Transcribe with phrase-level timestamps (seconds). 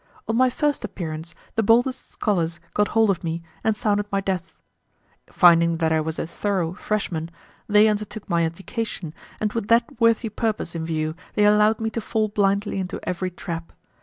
[0.27, 4.59] On my first appearance, the boldest scholars got hold of me and sounded my depth.
[5.27, 7.29] Finding that I was a thorough freshman,
[7.67, 12.01] they undertook my education, and with that worthy purpose in view they allowed me to
[12.01, 13.73] fall blindly into every trap.